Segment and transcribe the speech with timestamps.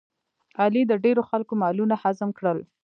[0.61, 2.59] علي د ډېرو خلکو مالونه هضم کړل.